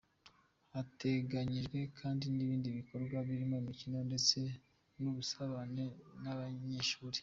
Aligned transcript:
Hateganyijwe 0.73 1.79
kandi 1.99 2.25
n’ibindi 2.35 2.67
bikorwa 2.77 3.17
birimo 3.27 3.55
imikino 3.61 3.97
ndetse 4.09 4.39
n’ubusabane 5.01 5.83
n’abanyeshuri. 6.23 7.19